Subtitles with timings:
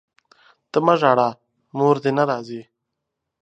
[0.71, 1.29] ته مه ژاړه،
[1.77, 2.61] موردي نه ځي!